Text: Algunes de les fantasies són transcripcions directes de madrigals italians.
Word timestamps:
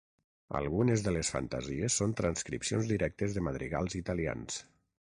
Algunes 0.59 1.03
de 1.07 1.13
les 1.17 1.29
fantasies 1.35 1.99
són 2.03 2.17
transcripcions 2.23 2.91
directes 2.95 3.39
de 3.39 3.47
madrigals 3.53 4.03
italians. 4.05 4.63